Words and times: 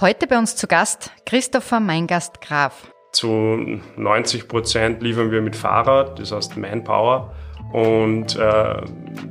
Heute 0.00 0.28
bei 0.28 0.38
uns 0.38 0.54
zu 0.54 0.68
Gast 0.68 1.10
Christopher 1.26 1.80
Meingast 1.80 2.40
Graf. 2.40 2.88
Zu 3.10 3.80
90 3.96 4.46
Prozent 4.46 5.02
liefern 5.02 5.32
wir 5.32 5.42
mit 5.42 5.56
Fahrrad, 5.56 6.20
das 6.20 6.30
heißt 6.30 6.56
Manpower. 6.56 7.34
Und 7.72 8.36
äh, 8.36 8.80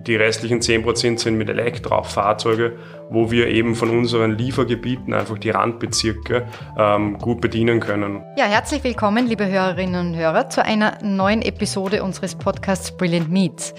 die 0.05 0.15
restlichen 0.15 0.62
10 0.62 0.84
Prozent 0.84 1.20
sind 1.20 1.38
mit 1.38 1.49
Elektrofahrzeuge, 1.49 2.78
wo 3.10 3.31
wir 3.31 3.47
eben 3.47 3.74
von 3.74 3.90
unseren 3.90 4.38
Liefergebieten 4.38 5.13
einfach 5.13 5.40
die 5.40 5.49
Randbezirke 5.49 6.46
ähm, 6.78 7.18
gut 7.18 7.42
bedienen 7.42 7.79
können. 7.79 8.23
Ja, 8.37 8.46
herzlich 8.46 8.83
willkommen, 8.83 9.26
liebe 9.26 9.47
Hörerinnen 9.47 10.10
und 10.10 10.15
Hörer, 10.15 10.50
zu 10.50 10.63
einer 10.63 11.00
neuen 11.01 11.42
Episode 11.42 12.04
unseres 12.04 12.36
Podcasts 12.36 12.96
Brilliant 12.96 13.31
Meets. 13.31 13.73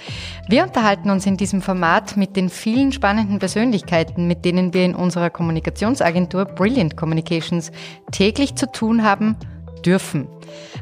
Wir 0.48 0.64
unterhalten 0.64 1.10
uns 1.10 1.24
in 1.24 1.36
diesem 1.36 1.62
Format 1.62 2.16
mit 2.16 2.34
den 2.34 2.48
vielen 2.48 2.90
spannenden 2.90 3.38
Persönlichkeiten, 3.38 4.26
mit 4.26 4.44
denen 4.44 4.74
wir 4.74 4.84
in 4.84 4.96
unserer 4.96 5.30
Kommunikationsagentur 5.30 6.46
Brilliant 6.46 6.96
Communications 6.96 7.70
täglich 8.10 8.56
zu 8.56 8.70
tun 8.72 9.04
haben 9.04 9.36
dürfen. 9.82 10.28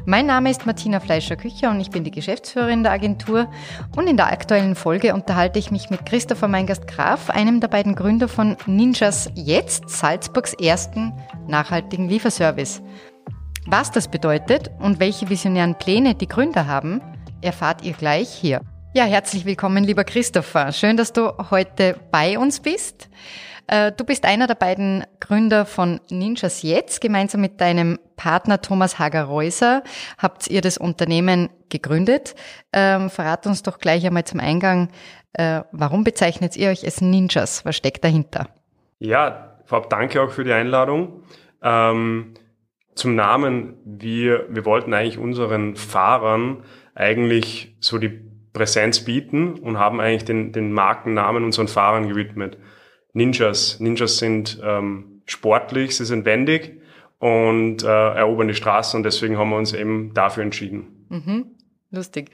Mein 0.05 0.25
Name 0.25 0.49
ist 0.49 0.65
Martina 0.65 0.99
Fleischer-Kücher 0.99 1.69
und 1.69 1.79
ich 1.79 1.89
bin 1.89 2.03
die 2.03 2.11
Geschäftsführerin 2.11 2.83
der 2.83 2.91
Agentur. 2.93 3.49
Und 3.95 4.07
in 4.07 4.17
der 4.17 4.31
aktuellen 4.31 4.75
Folge 4.75 5.13
unterhalte 5.13 5.59
ich 5.59 5.71
mich 5.71 5.89
mit 5.89 6.05
Christopher 6.05 6.47
Meingast 6.47 6.87
Graf, 6.87 7.29
einem 7.29 7.59
der 7.59 7.67
beiden 7.67 7.95
Gründer 7.95 8.27
von 8.27 8.57
Ninjas 8.65 9.29
Jetzt, 9.35 9.89
Salzburgs 9.89 10.53
ersten 10.53 11.13
nachhaltigen 11.47 12.09
Lieferservice. 12.09 12.81
Was 13.65 13.91
das 13.91 14.07
bedeutet 14.07 14.71
und 14.79 14.99
welche 14.99 15.29
visionären 15.29 15.75
Pläne 15.75 16.15
die 16.15 16.27
Gründer 16.27 16.67
haben, 16.67 17.01
erfahrt 17.41 17.83
ihr 17.83 17.93
gleich 17.93 18.29
hier. 18.29 18.61
Ja, 18.93 19.03
herzlich 19.03 19.45
willkommen, 19.45 19.83
lieber 19.83 20.05
Christopher. 20.05 20.71
Schön, 20.71 20.97
dass 20.97 21.13
du 21.13 21.31
heute 21.51 21.99
bei 22.09 22.39
uns 22.39 22.61
bist. 22.61 23.09
Äh, 23.67 23.91
du 23.91 24.03
bist 24.03 24.25
einer 24.25 24.47
der 24.47 24.55
beiden 24.55 25.05
Gründer 25.19 25.65
von 25.65 25.99
Ninjas 26.09 26.61
Jetzt. 26.61 27.01
Gemeinsam 27.01 27.41
mit 27.41 27.61
deinem 27.61 27.99
Partner 28.15 28.61
Thomas 28.61 28.97
Hager-Reuser 28.97 29.83
habt 30.17 30.47
ihr 30.47 30.61
das 30.61 30.77
Unternehmen 30.77 31.49
gegründet. 31.69 32.35
Ähm, 32.73 33.09
verrat 33.09 33.45
uns 33.45 33.63
doch 33.63 33.79
gleich 33.79 34.05
einmal 34.05 34.23
zum 34.23 34.39
Eingang, 34.39 34.89
äh, 35.33 35.61
warum 35.71 36.03
bezeichnet 36.03 36.55
ihr 36.55 36.69
euch 36.69 36.83
als 36.83 37.01
Ninjas? 37.01 37.65
Was 37.65 37.75
steckt 37.75 38.03
dahinter? 38.03 38.47
Ja, 38.99 39.59
vorab 39.65 39.89
danke 39.89 40.21
auch 40.21 40.31
für 40.31 40.43
die 40.43 40.53
Einladung. 40.53 41.23
Ähm, 41.61 42.33
zum 42.95 43.15
Namen, 43.15 43.75
wir, 43.85 44.47
wir 44.49 44.65
wollten 44.65 44.93
eigentlich 44.93 45.19
unseren 45.19 45.75
Fahrern 45.75 46.63
eigentlich 46.95 47.75
so 47.79 47.99
die 47.99 48.19
Präsenz 48.53 49.01
bieten 49.01 49.59
und 49.59 49.77
haben 49.77 49.99
eigentlich 49.99 50.25
den, 50.25 50.51
den 50.51 50.71
Markennamen 50.71 51.43
unseren 51.43 51.67
Fahrern 51.67 52.09
gewidmet. 52.09 52.57
Ninjas. 53.17 53.79
Ninjas 53.79 54.19
sind 54.19 54.59
ähm, 54.63 55.21
sportlich, 55.25 55.97
sie 55.97 56.05
sind 56.05 56.25
wendig 56.25 56.79
und 57.19 57.83
äh, 57.83 57.87
erobern 57.87 58.47
die 58.47 58.53
Straße 58.53 58.95
und 58.95 59.03
deswegen 59.03 59.37
haben 59.37 59.49
wir 59.49 59.57
uns 59.57 59.73
eben 59.73 60.13
dafür 60.13 60.43
entschieden. 60.43 61.05
Mhm. 61.09 61.47
Lustig. 61.89 62.29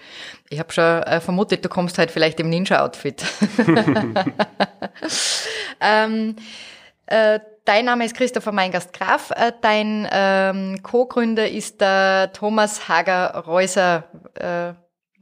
Ich 0.50 0.59
habe 0.59 0.73
schon 0.73 0.84
äh, 0.84 1.22
vermutet, 1.22 1.64
du 1.64 1.70
kommst 1.70 1.98
halt 1.98 2.11
vielleicht 2.11 2.39
im 2.39 2.50
Ninja-Outfit. 2.50 3.23
ähm, 5.80 6.36
äh, 7.06 7.39
dein 7.64 7.86
Name 7.86 8.06
ist 8.06 8.16
Christopher 8.16 8.52
Meingast 8.52 8.94
Graf. 8.94 9.31
Äh, 9.31 9.54
dein 9.61 10.08
ähm, 10.11 10.84
Co-Gründer 10.84 11.50
ist 11.50 11.81
der 11.81 12.34
Thomas 12.34 12.89
Hager-Reuser. 12.89 14.04
Äh, 14.34 14.73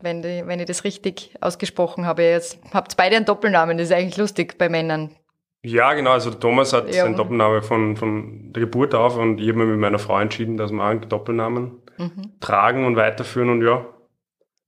wenn, 0.03 0.23
die, 0.23 0.43
wenn 0.45 0.59
ich 0.59 0.65
das 0.65 0.83
richtig 0.83 1.35
ausgesprochen 1.41 2.05
habe. 2.05 2.23
Jetzt 2.23 2.59
habt 2.73 2.97
beide 2.97 3.17
einen 3.17 3.25
Doppelnamen, 3.25 3.77
das 3.77 3.89
ist 3.89 3.93
eigentlich 3.93 4.17
lustig 4.17 4.57
bei 4.57 4.69
Männern. 4.69 5.15
Ja, 5.63 5.93
genau. 5.93 6.11
Also 6.11 6.31
Thomas 6.31 6.73
hat 6.73 6.87
ja. 6.87 7.03
seinen 7.03 7.15
Doppelname 7.15 7.61
von, 7.61 7.95
von 7.95 8.51
der 8.51 8.61
Geburt 8.61 8.95
auf 8.95 9.17
und 9.17 9.39
ich 9.39 9.49
habe 9.49 9.59
mir 9.59 9.65
mit 9.65 9.79
meiner 9.79 9.99
Frau 9.99 10.19
entschieden, 10.19 10.57
dass 10.57 10.71
wir 10.71 10.83
einen 10.83 11.07
Doppelnamen 11.07 11.81
mhm. 11.97 12.31
tragen 12.39 12.85
und 12.85 12.95
weiterführen 12.95 13.49
und 13.49 13.61
ja, 13.61 13.85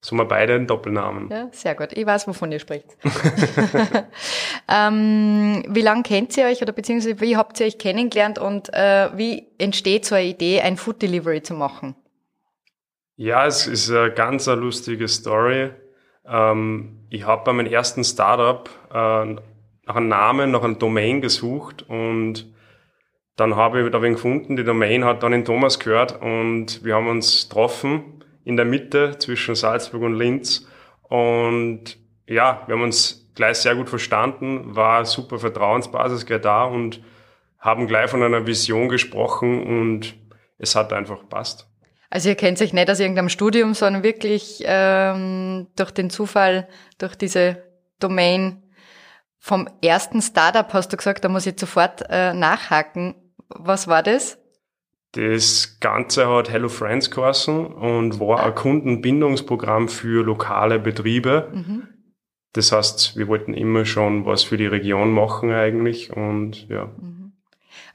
so 0.02 0.16
wir 0.16 0.26
beide 0.26 0.54
einen 0.54 0.68
Doppelnamen. 0.68 1.30
Ja, 1.32 1.48
sehr 1.52 1.74
gut. 1.76 1.94
Ich 1.94 2.06
weiß, 2.06 2.28
wovon 2.28 2.52
ihr 2.52 2.60
spricht. 2.60 2.86
ähm, 4.70 5.64
wie 5.68 5.82
lange 5.82 6.04
kennt 6.04 6.38
ihr 6.38 6.46
euch 6.46 6.62
oder 6.62 6.74
beziehungsweise 6.74 7.20
wie 7.22 7.38
habt 7.38 7.60
ihr 7.60 7.66
euch 7.66 7.80
kennengelernt 7.80 8.38
und 8.38 8.72
äh, 8.74 9.10
wie 9.16 9.48
entsteht 9.58 10.06
so 10.06 10.14
eine 10.14 10.26
Idee, 10.26 10.62
ein 10.62 10.78
Food 10.78 11.02
Delivery 11.02 11.42
zu 11.42 11.56
machen? 11.56 11.96
Ja, 13.16 13.48
es 13.48 13.66
ist 13.66 13.90
eine 13.90 14.12
ganz 14.12 14.48
eine 14.48 14.60
lustige 14.60 15.08
Story. 15.08 15.72
Ähm, 16.26 17.08
ich 17.10 17.26
habe 17.26 17.44
bei 17.46 17.54
meinem 17.54 17.72
ersten 17.72 18.04
Startup 18.04 18.70
äh, 18.94 19.36
nach 19.86 19.96
einem 19.96 20.08
Namen, 20.08 20.52
nach 20.52 20.64
einem 20.64 20.80
Domain 20.80 21.22
gesucht 21.22 21.84
und 21.88 22.54
dann 23.36 23.56
habe 23.56 23.82
ich 23.82 23.92
da 23.92 24.02
wen 24.02 24.14
gefunden. 24.14 24.56
Die 24.56 24.64
Domain 24.64 25.04
hat 25.06 25.24
dann 25.24 25.32
den 25.32 25.46
Thomas 25.46 25.80
gehört 25.80 26.22
und 26.22 26.84
wir 26.84 26.96
haben 26.96 27.08
uns 27.08 27.50
getroffen 27.50 28.24
in 28.46 28.58
der 28.58 28.66
Mitte 28.66 29.18
zwischen 29.18 29.56
Salzburg 29.56 30.04
und 30.04 30.16
Linz 30.16 30.68
und 31.04 31.98
ja, 32.28 32.64
wir 32.66 32.76
haben 32.76 32.84
uns 32.84 33.30
gleich 33.36 33.58
sehr 33.58 33.76
gut 33.76 33.90
verstanden, 33.90 34.76
war 34.76 35.06
super 35.06 35.40
Vertrauensbasis 35.40 36.26
gleich 36.26 36.42
da 36.42 36.64
und 36.64 37.02
haben 37.60 37.88
gleich 37.88 38.10
von 38.10 38.22
einer 38.22 38.46
Vision 38.46 38.90
gesprochen 38.90 39.64
und 39.64 40.16
es 40.58 40.76
hat 40.76 40.94
einfach 40.94 41.28
passt. 41.28 41.68
Also 42.10 42.30
ihr 42.30 42.36
kennt 42.36 42.58
sich 42.58 42.74
nicht 42.74 42.90
aus 42.90 43.00
irgendeinem 43.00 43.30
Studium, 43.30 43.74
sondern 43.74 44.04
wirklich 44.04 44.64
ähm, 44.66 45.68
durch 45.76 45.92
den 45.92 46.10
Zufall, 46.10 46.68
durch 47.00 47.16
diese 47.16 47.64
Domain 48.00 48.63
vom 49.44 49.68
ersten 49.84 50.22
Startup 50.22 50.72
hast 50.72 50.94
du 50.94 50.96
gesagt, 50.96 51.26
da 51.26 51.28
muss 51.28 51.46
ich 51.46 51.60
sofort 51.60 52.06
äh, 52.10 52.34
nachhaken. 52.34 53.16
Was 53.50 53.90
war 53.90 54.02
das? 54.02 54.38
Das 55.12 55.82
Ganze 55.82 56.30
hat 56.30 56.50
Hello 56.50 56.70
Friends 56.70 57.12
geheißen 57.12 57.66
und 57.66 58.22
war 58.22 58.42
ein 58.42 58.56
Kundenbindungsprogramm 58.56 59.90
für 59.90 60.24
lokale 60.24 60.80
Betriebe. 60.80 61.52
Mhm. 61.54 61.90
Das 62.54 62.72
heißt, 62.72 63.18
wir 63.18 63.28
wollten 63.28 63.54
immer 63.54 63.84
schon 63.84 64.26
was 64.26 64.44
für 64.44 64.56
die 64.56 64.66
Region 64.66 65.12
machen 65.12 65.52
eigentlich 65.52 66.16
und 66.16 66.70
ja. 66.70 66.86
Mhm. 66.86 67.34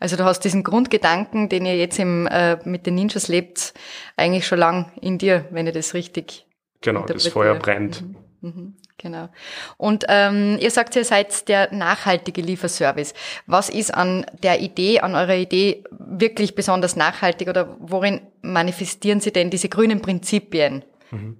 Also 0.00 0.16
du 0.16 0.24
hast 0.24 0.40
diesen 0.40 0.62
Grundgedanken, 0.64 1.48
den 1.48 1.64
ihr 1.64 1.78
jetzt 1.78 1.98
im, 1.98 2.26
äh, 2.26 2.58
mit 2.68 2.84
den 2.84 2.94
Ninjas 2.94 3.28
lebt, 3.28 3.72
eigentlich 4.18 4.46
schon 4.46 4.58
lang 4.58 4.92
in 5.00 5.16
dir, 5.16 5.46
wenn 5.50 5.66
ich 5.66 5.72
das 5.72 5.94
richtig 5.94 6.46
Genau, 6.82 7.06
das 7.06 7.26
Feuer 7.26 7.54
brennt. 7.54 8.02
Mhm. 8.02 8.16
Mhm, 8.40 8.76
genau. 8.98 9.28
Und 9.76 10.04
ähm, 10.08 10.58
ihr 10.60 10.70
sagt, 10.70 10.96
ihr 10.96 11.04
seid 11.04 11.48
der 11.48 11.72
nachhaltige 11.72 12.42
Lieferservice. 12.42 13.14
Was 13.46 13.68
ist 13.70 13.94
an 13.94 14.26
der 14.42 14.60
Idee, 14.60 15.00
an 15.00 15.14
eurer 15.14 15.36
Idee 15.36 15.84
wirklich 15.90 16.54
besonders 16.54 16.96
nachhaltig 16.96 17.48
oder 17.48 17.76
worin 17.80 18.20
manifestieren 18.42 19.20
Sie 19.20 19.32
denn 19.32 19.50
diese 19.50 19.68
grünen 19.68 20.02
Prinzipien? 20.02 20.84
Mhm. 21.10 21.36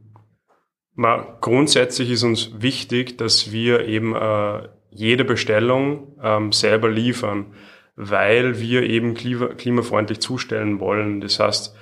Mal, 0.95 1.39
grundsätzlich 1.41 2.11
ist 2.11 2.25
uns 2.25 2.61
wichtig, 2.61 3.19
dass 3.19 3.53
wir 3.53 3.87
eben 3.87 4.17
äh, 4.17 4.69
jede 4.91 5.25
Bestellung 5.25 6.17
ähm, 6.21 6.51
selber 6.51 6.91
liefern, 6.91 7.55
weil 7.95 8.61
wir 8.61 8.83
eben 8.83 9.15
klima 9.15 9.47
klimafreundlich 9.49 10.19
zustellen 10.21 10.81
wollen. 10.81 11.21
Das 11.21 11.39
heißt, 11.39 11.77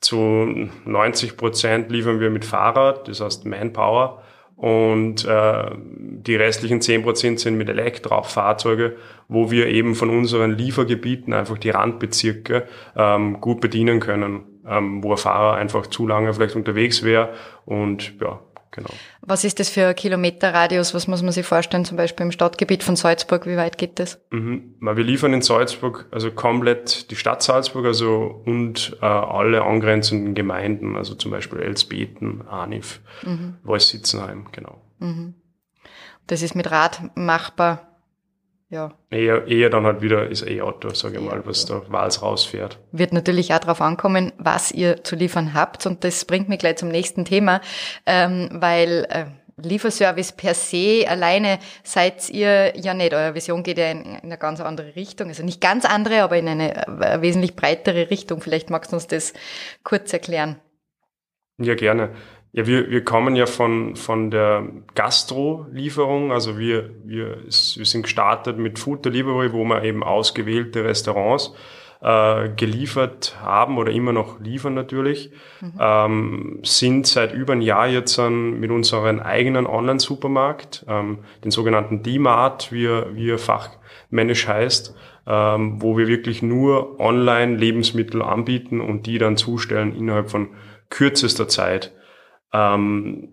zu 0.00 0.70
90 0.84 1.36
Prozent 1.36 1.90
liefern 1.90 2.18
wir 2.18 2.30
mit 2.30 2.44
Fahrrad, 2.44 3.08
das 3.08 3.20
heißt 3.20 3.44
Manpower 3.44 4.22
und 4.62 5.24
äh, 5.24 5.70
die 5.74 6.36
restlichen 6.36 6.78
10% 6.78 7.38
sind 7.38 7.58
mit 7.58 7.68
Elektrofahrzeuge, 7.68 8.94
wo 9.26 9.50
wir 9.50 9.66
eben 9.66 9.96
von 9.96 10.08
unseren 10.08 10.56
Liefergebieten 10.56 11.32
einfach 11.32 11.58
die 11.58 11.70
Randbezirke 11.70 12.68
ähm, 12.96 13.40
gut 13.40 13.60
bedienen 13.60 13.98
können, 13.98 14.44
ähm, 14.64 15.02
wo 15.02 15.10
ein 15.10 15.16
Fahrer 15.16 15.56
einfach 15.56 15.88
zu 15.88 16.06
lange 16.06 16.32
vielleicht 16.32 16.54
unterwegs 16.54 17.02
wäre. 17.02 17.30
Und 17.64 18.14
ja, 18.20 18.38
Genau. 18.72 18.88
Was 19.20 19.44
ist 19.44 19.60
das 19.60 19.68
für 19.68 19.86
ein 19.86 19.94
Kilometerradius? 19.94 20.94
Was 20.94 21.06
muss 21.06 21.22
man 21.22 21.30
sich 21.30 21.46
vorstellen, 21.46 21.84
zum 21.84 21.98
Beispiel 21.98 22.24
im 22.24 22.32
Stadtgebiet 22.32 22.82
von 22.82 22.96
Salzburg? 22.96 23.46
Wie 23.46 23.56
weit 23.56 23.76
geht 23.76 23.98
das? 23.98 24.18
Mhm. 24.30 24.74
Wir 24.80 25.04
liefern 25.04 25.34
in 25.34 25.42
Salzburg 25.42 26.06
also 26.10 26.30
komplett 26.30 27.10
die 27.10 27.16
Stadt 27.16 27.42
Salzburg 27.42 27.84
also 27.84 28.42
und 28.46 28.96
äh, 29.02 29.04
alle 29.04 29.62
angrenzenden 29.62 30.34
Gemeinden, 30.34 30.96
also 30.96 31.14
zum 31.14 31.30
Beispiel 31.30 31.60
Elsbeten, 31.60 32.48
Arnif, 32.48 33.00
mhm. 33.22 33.56
Wolsitzenheim, 33.62 34.46
genau. 34.52 34.80
Mhm. 34.98 35.34
Das 36.26 36.40
ist 36.40 36.54
mit 36.54 36.70
Rad 36.70 37.02
machbar 37.14 37.91
ja. 38.72 38.94
Eher, 39.10 39.46
eher 39.46 39.68
dann 39.68 39.84
halt 39.84 40.00
wieder 40.00 40.28
ist 40.28 40.48
E-Auto, 40.48 40.94
sage 40.94 41.18
ich 41.18 41.22
mal, 41.22 41.44
was 41.44 41.66
da 41.66 41.82
Wals 41.88 42.22
rausfährt. 42.22 42.78
Wird 42.90 43.12
natürlich 43.12 43.52
auch 43.52 43.58
darauf 43.58 43.82
ankommen, 43.82 44.32
was 44.38 44.72
ihr 44.72 45.04
zu 45.04 45.14
liefern 45.14 45.52
habt. 45.52 45.84
Und 45.86 46.04
das 46.04 46.24
bringt 46.24 46.48
mich 46.48 46.58
gleich 46.58 46.76
zum 46.76 46.88
nächsten 46.88 47.26
Thema, 47.26 47.60
ähm, 48.06 48.48
weil 48.50 49.06
äh, 49.10 49.26
Lieferservice 49.62 50.32
per 50.32 50.54
se 50.54 51.04
alleine 51.06 51.58
seid 51.84 52.30
ihr 52.30 52.74
ja 52.78 52.94
nicht. 52.94 53.12
Eure 53.12 53.34
Vision 53.34 53.62
geht 53.62 53.76
ja 53.76 53.90
in, 53.90 54.04
in 54.04 54.16
eine 54.22 54.38
ganz 54.38 54.58
andere 54.62 54.96
Richtung. 54.96 55.28
Also 55.28 55.44
nicht 55.44 55.60
ganz 55.60 55.84
andere, 55.84 56.22
aber 56.22 56.38
in 56.38 56.48
eine 56.48 56.86
äh, 56.86 57.20
wesentlich 57.20 57.54
breitere 57.54 58.08
Richtung. 58.08 58.40
Vielleicht 58.40 58.70
magst 58.70 58.92
du 58.92 58.96
uns 58.96 59.06
das 59.06 59.34
kurz 59.84 60.14
erklären. 60.14 60.56
Ja, 61.58 61.74
gerne. 61.74 62.14
Ja, 62.54 62.66
wir, 62.66 62.90
wir 62.90 63.02
kommen 63.02 63.34
ja 63.34 63.46
von, 63.46 63.96
von 63.96 64.30
der 64.30 64.64
Gastro-Lieferung. 64.94 66.32
Also 66.32 66.58
wir, 66.58 66.90
wir, 67.04 67.38
wir 67.46 67.86
sind 67.86 68.02
gestartet 68.02 68.58
mit 68.58 68.78
Food 68.78 69.06
Delivery, 69.06 69.52
wo 69.52 69.64
man 69.64 69.82
eben 69.84 70.02
ausgewählte 70.02 70.84
Restaurants 70.84 71.54
äh, 72.02 72.50
geliefert 72.50 73.36
haben 73.40 73.78
oder 73.78 73.90
immer 73.92 74.12
noch 74.12 74.38
liefern 74.40 74.74
natürlich, 74.74 75.30
mhm. 75.60 75.72
ähm, 75.80 76.58
sind 76.62 77.06
seit 77.06 77.32
über 77.32 77.54
ein 77.54 77.62
Jahr 77.62 77.88
jetzt 77.88 78.18
an, 78.18 78.60
mit 78.60 78.70
unserem 78.70 79.20
eigenen 79.20 79.66
Online-Supermarkt, 79.66 80.84
ähm, 80.88 81.20
den 81.44 81.52
sogenannten 81.52 82.02
D-Mart, 82.02 82.72
wie 82.72 82.88
wie 83.14 83.30
er 83.30 83.38
fachmännisch 83.38 84.46
heißt, 84.46 84.94
ähm, 85.26 85.80
wo 85.80 85.96
wir 85.96 86.08
wirklich 86.08 86.42
nur 86.42 87.00
online 87.00 87.56
Lebensmittel 87.56 88.20
anbieten 88.20 88.80
und 88.80 89.06
die 89.06 89.18
dann 89.18 89.36
zustellen 89.36 89.94
innerhalb 89.94 90.28
von 90.28 90.48
kürzester 90.90 91.48
Zeit. 91.48 91.92
Ähm, 92.52 93.28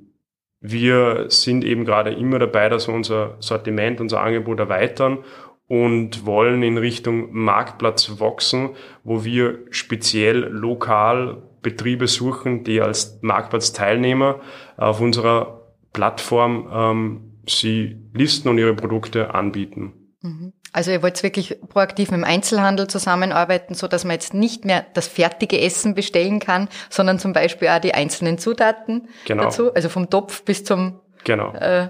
wir 0.61 1.25
sind 1.29 1.63
eben 1.63 1.85
gerade 1.85 2.11
immer 2.11 2.39
dabei, 2.39 2.69
dass 2.69 2.87
wir 2.87 2.95
unser 2.95 3.37
Sortiment, 3.39 4.01
unser 4.01 4.21
Angebot 4.21 4.59
erweitern 4.59 5.19
und 5.67 6.25
wollen 6.25 6.63
in 6.63 6.77
Richtung 6.77 7.31
Marktplatz 7.31 8.19
wachsen, 8.19 8.71
wo 9.03 9.23
wir 9.23 9.59
speziell 9.69 10.39
lokal 10.39 11.43
Betriebe 11.61 12.07
suchen, 12.07 12.63
die 12.63 12.81
als 12.81 13.19
Marktplatzteilnehmer 13.21 14.39
auf 14.77 14.99
unserer 14.99 15.73
Plattform 15.93 16.69
ähm, 16.73 17.21
sie 17.47 17.97
listen 18.13 18.49
und 18.49 18.57
ihre 18.57 18.73
Produkte 18.73 19.33
anbieten. 19.33 19.93
Mhm. 20.21 20.53
Also 20.71 20.91
ihr 20.91 21.01
wollt 21.01 21.21
wirklich 21.23 21.57
proaktiv 21.67 22.11
mit 22.11 22.19
dem 22.19 22.23
Einzelhandel 22.23 22.87
zusammenarbeiten, 22.87 23.73
so 23.73 23.87
dass 23.87 24.03
man 24.03 24.13
jetzt 24.13 24.33
nicht 24.33 24.65
mehr 24.65 24.85
das 24.93 25.07
fertige 25.07 25.59
Essen 25.59 25.95
bestellen 25.95 26.39
kann, 26.39 26.69
sondern 26.89 27.17
zum 27.17 27.33
Beispiel 27.33 27.69
auch 27.69 27.79
die 27.79 27.93
einzelnen 27.93 28.37
Zutaten 28.37 29.07
genau. 29.25 29.43
dazu, 29.43 29.73
also 29.73 29.89
vom 29.89 30.09
Topf 30.09 30.43
bis 30.43 30.63
zum 30.63 31.01
genau. 31.23 31.53
äh, 31.53 31.89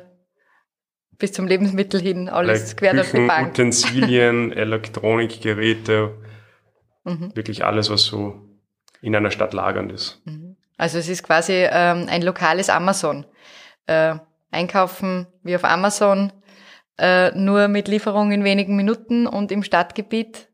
bis 1.17 1.33
zum 1.33 1.47
Lebensmittel 1.47 1.99
hin, 1.99 2.29
alles 2.29 2.77
quer 2.77 2.93
durch 2.93 3.11
die 3.11 3.27
Bank. 3.27 3.49
Utensilien, 3.49 4.53
Elektronikgeräte, 4.53 6.15
mhm. 7.03 7.35
wirklich 7.35 7.65
alles, 7.65 7.89
was 7.89 8.05
so 8.05 8.41
in 9.01 9.13
einer 9.13 9.31
Stadt 9.31 9.53
lagernd 9.53 9.91
ist. 9.91 10.21
Mhm. 10.25 10.55
Also 10.77 10.97
es 10.97 11.09
ist 11.09 11.23
quasi 11.23 11.67
ähm, 11.69 12.07
ein 12.09 12.21
lokales 12.21 12.69
Amazon. 12.69 13.25
Äh, 13.85 14.15
einkaufen 14.51 15.27
wie 15.43 15.55
auf 15.55 15.63
Amazon, 15.63 16.31
äh, 16.99 17.31
nur 17.37 17.67
mit 17.67 17.87
Lieferung 17.87 18.31
in 18.31 18.43
wenigen 18.43 18.75
Minuten 18.75 19.27
und 19.27 19.51
im 19.51 19.63
Stadtgebiet 19.63 20.49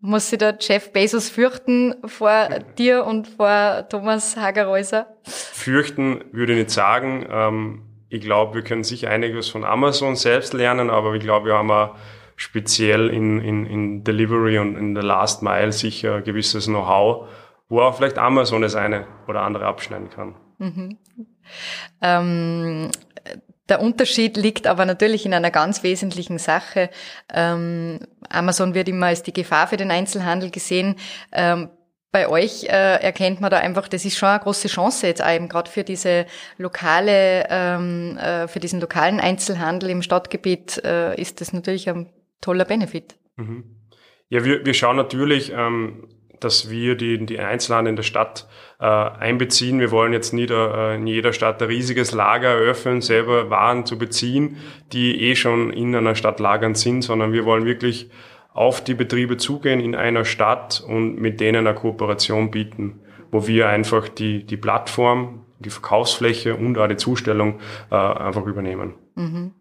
muss 0.00 0.30
sich 0.30 0.38
der 0.38 0.56
Jeff 0.58 0.92
Bezos 0.92 1.28
fürchten 1.28 1.94
vor 2.04 2.48
dir 2.78 3.04
und 3.04 3.28
vor 3.28 3.86
Thomas 3.88 4.36
Hagerhäuser? 4.36 5.06
Fürchten 5.24 6.24
würde 6.32 6.52
ich 6.54 6.58
nicht 6.58 6.70
sagen. 6.70 7.26
Ähm, 7.30 7.82
ich 8.08 8.20
glaube, 8.20 8.54
wir 8.54 8.62
können 8.62 8.82
sicher 8.82 9.10
einiges 9.10 9.48
von 9.48 9.64
Amazon 9.64 10.16
selbst 10.16 10.52
lernen, 10.52 10.90
aber 10.90 11.14
ich 11.14 11.22
glaube, 11.22 11.46
wir 11.46 11.54
haben 11.54 11.70
auch 11.70 11.96
speziell 12.36 13.08
in, 13.08 13.40
in, 13.40 13.66
in 13.66 14.02
Delivery 14.02 14.58
und 14.58 14.76
in 14.76 14.94
der 14.94 15.04
Last 15.04 15.42
Mile 15.42 15.72
sicher 15.72 16.16
ein 16.16 16.24
gewisses 16.24 16.66
Know-how, 16.66 17.28
wo 17.68 17.82
auch 17.82 17.96
vielleicht 17.96 18.18
Amazon 18.18 18.62
das 18.62 18.74
eine 18.74 19.06
oder 19.28 19.42
andere 19.42 19.66
abschneiden 19.66 20.10
kann. 20.10 20.34
Mhm. 20.58 20.98
Ähm, 22.00 22.90
der 23.70 23.80
Unterschied 23.80 24.36
liegt 24.36 24.66
aber 24.66 24.84
natürlich 24.84 25.24
in 25.24 25.32
einer 25.32 25.50
ganz 25.50 25.82
wesentlichen 25.82 26.38
Sache. 26.38 26.90
Ähm, 27.32 28.00
Amazon 28.28 28.74
wird 28.74 28.88
immer 28.88 29.06
als 29.06 29.22
die 29.22 29.32
Gefahr 29.32 29.68
für 29.68 29.76
den 29.76 29.90
Einzelhandel 29.90 30.50
gesehen. 30.50 30.96
Ähm, 31.32 31.70
bei 32.12 32.28
euch 32.28 32.64
äh, 32.64 33.00
erkennt 33.00 33.40
man 33.40 33.50
da 33.50 33.58
einfach, 33.58 33.86
das 33.86 34.04
ist 34.04 34.18
schon 34.18 34.28
eine 34.28 34.40
große 34.40 34.66
Chance 34.66 35.06
jetzt 35.06 35.22
eben 35.24 35.48
gerade 35.48 35.70
für 35.70 35.84
diese 35.84 36.26
lokale, 36.58 37.46
ähm, 37.48 38.18
äh, 38.18 38.48
für 38.48 38.58
diesen 38.58 38.80
lokalen 38.80 39.20
Einzelhandel 39.20 39.90
im 39.90 40.02
Stadtgebiet 40.02 40.82
äh, 40.84 41.14
ist 41.20 41.40
das 41.40 41.52
natürlich 41.52 41.88
ein 41.88 42.10
toller 42.40 42.64
Benefit. 42.64 43.14
Mhm. 43.36 43.76
Ja, 44.28 44.44
wir, 44.44 44.66
wir 44.66 44.74
schauen 44.74 44.96
natürlich, 44.96 45.52
ähm, 45.52 46.08
dass 46.40 46.70
wir 46.70 46.94
die, 46.96 47.24
die 47.24 47.38
Einzelhandel 47.38 47.90
in 47.90 47.96
der 47.96 48.02
Stadt 48.02 48.46
äh, 48.80 48.84
einbeziehen. 48.84 49.80
Wir 49.80 49.90
wollen 49.90 50.12
jetzt 50.12 50.32
nicht 50.32 50.50
äh, 50.50 50.94
in 50.96 51.06
jeder 51.06 51.32
Stadt 51.32 51.62
ein 51.62 51.68
riesiges 51.68 52.12
Lager 52.12 52.48
eröffnen, 52.48 53.00
selber 53.00 53.50
Waren 53.50 53.86
zu 53.86 53.98
beziehen, 53.98 54.56
die 54.92 55.20
eh 55.22 55.36
schon 55.36 55.72
in 55.72 55.94
einer 55.94 56.14
Stadt 56.14 56.40
lagernd 56.40 56.78
sind, 56.78 57.02
sondern 57.02 57.32
wir 57.32 57.44
wollen 57.44 57.64
wirklich 57.64 58.10
auf 58.52 58.82
die 58.82 58.94
Betriebe 58.94 59.36
zugehen 59.36 59.80
in 59.80 59.94
einer 59.94 60.24
Stadt 60.24 60.82
und 60.86 61.16
mit 61.16 61.40
denen 61.40 61.66
eine 61.66 61.76
Kooperation 61.76 62.50
bieten, 62.50 63.00
wo 63.30 63.46
wir 63.46 63.68
einfach 63.68 64.08
die, 64.08 64.44
die 64.44 64.56
Plattform, 64.56 65.46
die 65.60 65.70
Verkaufsfläche 65.70 66.56
und 66.56 66.78
auch 66.78 66.88
die 66.88 66.96
Zustellung 66.96 67.60
äh, 67.90 67.94
einfach 67.94 68.46
übernehmen. 68.46 68.94
Mhm. 69.14 69.52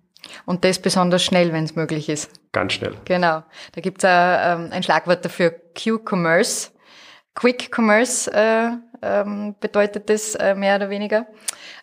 Und 0.46 0.64
das 0.66 0.80
besonders 0.80 1.24
schnell, 1.24 1.54
wenn 1.54 1.64
es 1.64 1.76
möglich 1.76 2.10
ist. 2.10 2.32
Ganz 2.52 2.74
schnell. 2.74 2.96
Genau. 3.06 3.44
Da 3.74 3.82
gibt's 3.82 4.04
es 4.04 4.10
ähm, 4.10 4.70
ein 4.72 4.84
Schlagwort 4.84 5.24
dafür, 5.24 5.54
Q-Commerce. 5.82 6.72
Quick 7.36 7.72
Commerce 7.74 8.30
äh, 8.34 8.72
ähm, 9.02 9.56
bedeutet 9.60 10.10
das 10.10 10.36
äh, 10.36 10.56
mehr 10.56 10.76
oder 10.76 10.90
weniger. 10.90 11.26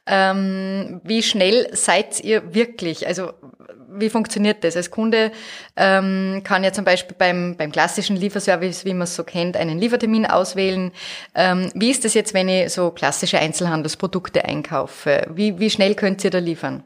Ähm, 0.07 1.01
wie 1.03 1.23
schnell 1.23 1.69
seid 1.73 2.21
ihr 2.21 2.55
wirklich? 2.55 3.07
Also 3.07 3.33
wie 3.89 4.11
funktioniert 4.11 4.65
das? 4.65 4.77
Als 4.77 4.91
Kunde 4.91 5.33
ähm, 5.77 6.43
kann 6.45 6.63
ja 6.63 6.73
zum 6.73 6.85
Beispiel 6.85 7.17
beim, 7.19 7.57
beim 7.57 7.73
klassischen 7.73 8.17
Lieferservice, 8.17 8.85
wie 8.85 8.93
man 8.93 9.03
es 9.03 9.17
so 9.17 9.25
kennt, 9.25 9.57
einen 9.57 9.79
Liefertermin 9.79 10.27
auswählen. 10.27 10.93
Ähm, 11.35 11.71
wie 11.75 11.91
ist 11.91 12.05
das 12.05 12.15
jetzt, 12.15 12.35
wenn 12.35 12.49
ich 12.49 12.73
so 12.73 12.91
klassische 12.91 13.39
Einzelhandelsprodukte 13.39 14.45
einkaufe? 14.45 15.27
Wie, 15.31 15.59
wie 15.59 15.71
schnell 15.71 15.95
könnt 15.95 16.23
ihr 16.25 16.31
da 16.31 16.39
liefern? 16.39 16.83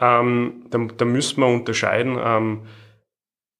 Ähm, 0.00 0.66
da, 0.70 0.78
da 0.96 1.04
müssen 1.04 1.40
wir 1.40 1.46
unterscheiden. 1.46 2.18
Ähm, 2.22 2.62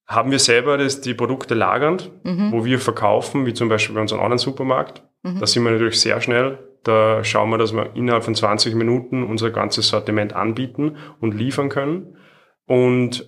haben 0.07 0.31
wir 0.31 0.39
selber 0.39 0.79
das, 0.79 1.01
die 1.01 1.15
Produkte 1.15 1.55
lagernd, 1.55 2.13
mhm. 2.23 2.53
wo 2.53 2.65
wir 2.65 2.79
verkaufen, 2.79 3.45
wie 3.45 3.55
zum 3.55 3.69
Beispiel 3.69 3.95
bei 3.95 4.01
unserem 4.01 4.23
anderen 4.23 4.39
Supermarkt. 4.39 5.03
Mhm. 5.23 5.41
Da 5.41 5.47
sind 5.47 5.65
wir 5.65 5.73
natürlich 5.73 6.01
sehr 6.01 6.21
schnell. 6.21 6.59
Da 6.85 7.25
schauen 7.25 7.51
wir, 7.51 7.59
dass 7.59 7.73
wir 7.73 7.97
innerhalb 7.97 8.23
von 8.23 8.35
20 8.35 8.75
Minuten 8.77 9.25
unser 9.25 9.51
ganzes 9.51 9.89
Sortiment 9.89 10.35
anbieten 10.35 10.97
und 11.21 11.35
liefern 11.35 11.69
können. 11.69 12.17
Und 12.67 13.27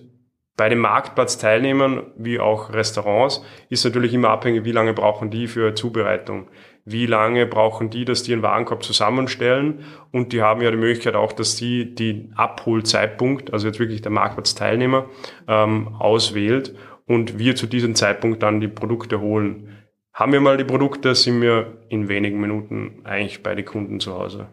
bei 0.55 0.69
den 0.69 0.79
Marktplatzteilnehmern 0.79 2.11
wie 2.17 2.39
auch 2.39 2.73
Restaurants 2.73 3.43
ist 3.69 3.83
natürlich 3.83 4.13
immer 4.13 4.29
abhängig, 4.29 4.63
wie 4.63 4.71
lange 4.71 4.93
brauchen 4.93 5.29
die 5.29 5.47
für 5.47 5.75
Zubereitung. 5.75 6.47
Wie 6.91 7.05
lange 7.05 7.45
brauchen 7.45 7.89
die, 7.89 8.05
dass 8.05 8.23
die 8.23 8.33
einen 8.33 8.41
Warenkorb 8.41 8.83
zusammenstellen? 8.83 9.85
Und 10.11 10.33
die 10.33 10.41
haben 10.41 10.61
ja 10.61 10.71
die 10.71 10.77
Möglichkeit 10.77 11.15
auch, 11.15 11.33
dass 11.33 11.55
die 11.55 11.93
den 11.93 12.33
Abholzeitpunkt, 12.35 13.53
also 13.53 13.67
jetzt 13.67 13.79
wirklich 13.79 14.01
der 14.01 14.11
Marktplatzteilnehmer, 14.11 15.09
ähm, 15.47 15.95
auswählt 15.99 16.75
und 17.05 17.39
wir 17.39 17.55
zu 17.55 17.67
diesem 17.67 17.95
Zeitpunkt 17.95 18.43
dann 18.43 18.61
die 18.61 18.67
Produkte 18.67 19.19
holen. 19.19 19.77
Haben 20.13 20.33
wir 20.33 20.41
mal 20.41 20.57
die 20.57 20.63
Produkte, 20.63 21.15
sind 21.15 21.41
wir 21.41 21.77
in 21.89 22.09
wenigen 22.09 22.39
Minuten 22.39 23.01
eigentlich 23.03 23.41
bei 23.41 23.55
den 23.55 23.65
Kunden 23.65 23.99
zu 23.99 24.13
Hause. 24.13 24.47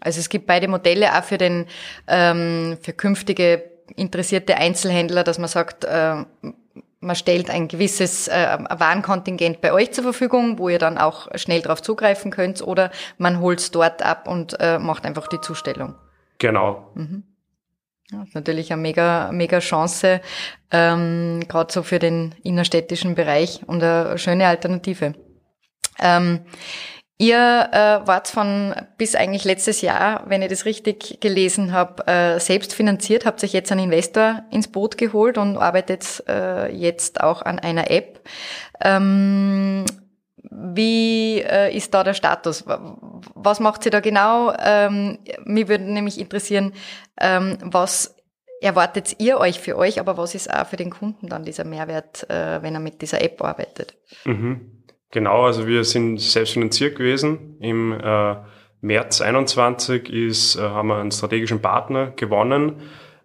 Also 0.00 0.20
es 0.20 0.28
gibt 0.28 0.46
beide 0.46 0.68
Modelle 0.68 1.16
auch 1.18 1.24
für 1.24 1.38
den 1.38 1.66
ähm, 2.08 2.78
für 2.80 2.92
künftige 2.92 3.64
interessierte 3.96 4.56
Einzelhändler, 4.56 5.24
dass 5.24 5.38
man 5.38 5.48
sagt, 5.48 5.84
äh, 5.84 6.24
man 7.00 7.16
stellt 7.16 7.50
ein 7.50 7.68
gewisses 7.68 8.28
äh, 8.28 8.58
Warenkontingent 8.70 9.60
bei 9.60 9.72
euch 9.72 9.92
zur 9.92 10.04
Verfügung, 10.04 10.58
wo 10.58 10.68
ihr 10.68 10.78
dann 10.78 10.98
auch 10.98 11.28
schnell 11.36 11.62
darauf 11.62 11.82
zugreifen 11.82 12.30
könnt, 12.30 12.62
oder 12.62 12.90
man 13.18 13.40
holt 13.40 13.60
es 13.60 13.70
dort 13.70 14.02
ab 14.02 14.28
und 14.28 14.58
äh, 14.60 14.78
macht 14.78 15.04
einfach 15.06 15.26
die 15.26 15.40
Zustellung. 15.40 15.94
Genau. 16.38 16.90
Mhm. 16.94 17.24
Ja, 18.10 18.22
ist 18.22 18.34
natürlich 18.34 18.72
eine 18.72 18.82
mega, 18.82 19.30
mega 19.32 19.60
Chance, 19.60 20.20
ähm, 20.72 21.44
gerade 21.48 21.72
so 21.72 21.82
für 21.82 21.98
den 21.98 22.34
innerstädtischen 22.42 23.14
Bereich 23.14 23.62
und 23.66 23.82
eine 23.82 24.18
schöne 24.18 24.46
Alternative. 24.46 25.14
Ähm, 26.00 26.40
Ihr 27.20 27.68
äh, 27.72 28.06
wart 28.06 28.28
von 28.28 28.74
bis 28.96 29.14
eigentlich 29.14 29.44
letztes 29.44 29.82
Jahr, 29.82 30.24
wenn 30.28 30.40
ich 30.40 30.48
das 30.48 30.64
richtig 30.64 31.20
gelesen 31.20 31.70
habe, 31.70 32.06
äh, 32.06 32.40
selbst 32.40 32.72
finanziert, 32.72 33.26
habt 33.26 33.44
euch 33.44 33.52
jetzt 33.52 33.70
einen 33.70 33.92
Investor 33.92 34.44
ins 34.50 34.68
Boot 34.68 34.96
geholt 34.96 35.36
und 35.36 35.58
arbeitet 35.58 36.24
äh, 36.26 36.74
jetzt 36.74 37.20
auch 37.20 37.42
an 37.42 37.58
einer 37.58 37.90
App. 37.90 38.26
Ähm, 38.80 39.84
wie 40.50 41.42
äh, 41.42 41.76
ist 41.76 41.92
da 41.92 42.04
der 42.04 42.14
Status? 42.14 42.64
Was 42.66 43.60
macht 43.60 43.82
sie 43.82 43.90
da 43.90 44.00
genau? 44.00 44.54
Ähm, 44.58 45.18
mir 45.44 45.68
würde 45.68 45.84
nämlich 45.84 46.18
interessieren, 46.18 46.72
ähm, 47.20 47.58
was 47.60 48.16
erwartet 48.62 49.16
ihr 49.18 49.38
euch 49.38 49.60
für 49.60 49.76
euch, 49.76 50.00
aber 50.00 50.16
was 50.16 50.34
ist 50.34 50.50
auch 50.50 50.66
für 50.66 50.76
den 50.76 50.88
Kunden 50.88 51.28
dann 51.28 51.44
dieser 51.44 51.64
Mehrwert, 51.64 52.30
äh, 52.30 52.62
wenn 52.62 52.72
er 52.72 52.80
mit 52.80 53.02
dieser 53.02 53.22
App 53.22 53.42
arbeitet? 53.42 53.94
Mhm. 54.24 54.79
Genau, 55.10 55.42
also 55.44 55.66
wir 55.66 55.84
sind 55.84 56.20
selbstfinanziert 56.20 56.96
gewesen. 56.96 57.56
Im 57.60 57.92
äh, 57.92 58.36
März 58.80 59.20
21 59.20 60.08
ist, 60.08 60.56
äh, 60.56 60.60
haben 60.60 60.88
wir 60.88 60.96
einen 60.96 61.10
strategischen 61.10 61.60
Partner 61.60 62.12
gewonnen, 62.12 62.76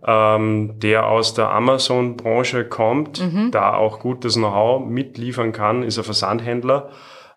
ähm, 0.05 0.79
der 0.79 1.05
aus 1.07 1.33
der 1.33 1.51
Amazon-Branche 1.51 2.65
kommt, 2.65 3.21
mhm. 3.21 3.51
da 3.51 3.75
auch 3.75 3.99
gutes 3.99 4.35
Know-how 4.35 4.85
mitliefern 4.85 5.51
kann, 5.51 5.83
ist 5.83 5.97
ein 5.97 6.03
Versandhändler. 6.03 6.89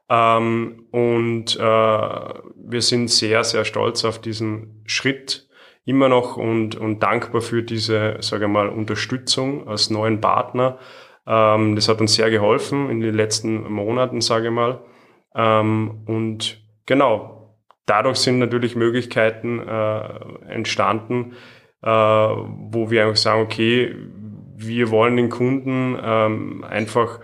Ähm, 0.08 0.86
und 0.90 1.56
äh, 1.56 1.60
wir 1.60 2.82
sind 2.82 3.10
sehr, 3.10 3.44
sehr 3.44 3.64
stolz 3.64 4.04
auf 4.04 4.18
diesen 4.18 4.82
Schritt 4.86 5.46
immer 5.84 6.08
noch 6.08 6.36
und, 6.36 6.76
und 6.76 7.02
dankbar 7.02 7.40
für 7.40 7.62
diese, 7.62 8.16
sage 8.20 8.44
ich 8.44 8.50
mal, 8.50 8.68
Unterstützung 8.68 9.68
als 9.68 9.90
neuen 9.90 10.20
Partner 10.20 10.78
Ähm, 11.28 11.74
das 11.76 11.88
hat 11.88 12.00
uns 12.00 12.14
sehr 12.14 12.30
geholfen 12.30 12.88
in 12.88 13.00
den 13.00 13.14
letzten 13.14 13.70
Monaten, 13.70 14.22
sage 14.22 14.46
ich 14.46 14.52
mal. 14.52 14.80
Ähm, 15.34 16.02
und 16.06 16.60
genau, 16.86 17.54
dadurch 17.84 18.16
sind 18.16 18.38
natürlich 18.38 18.74
Möglichkeiten 18.76 19.60
äh, 19.60 20.00
entstanden, 20.48 21.34
äh, 21.82 21.88
wo 21.88 22.90
wir 22.90 23.04
einfach 23.04 23.16
sagen, 23.16 23.42
okay, 23.42 23.94
wir 24.56 24.90
wollen 24.90 25.16
den 25.16 25.28
Kunden 25.28 25.98
ähm, 26.02 26.64
einfach 26.64 27.20